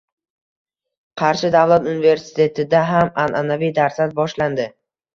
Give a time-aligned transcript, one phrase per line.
[1.23, 4.73] Qarshi davlat universitetida ham an’anaviy darslar boshlandi